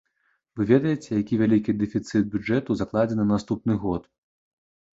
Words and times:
Вы 0.59 0.65
ведаеце, 0.71 1.09
які 1.23 1.39
вялікі 1.41 1.75
дэфіцыт 1.83 2.33
бюджэту 2.37 2.79
закладзены 2.81 3.23
на 3.31 3.31
наступны 3.35 3.73
год? 3.87 4.13